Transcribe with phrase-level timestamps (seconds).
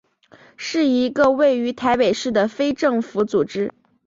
[0.57, 3.71] 是一个位于台北市的非政府组织。